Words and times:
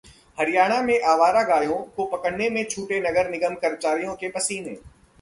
हरियाणा 0.37 0.81
में 0.81 1.01
आवारा 1.03 1.43
गायों 1.43 1.77
को 1.95 2.05
पकड़ने 2.07 2.49
में 2.49 2.63
छूटे 2.65 2.99
नगर 3.01 3.29
निगम 3.29 3.55
कर्मचारियों 3.55 4.15
के 4.15 4.29
पसीने 4.29 4.77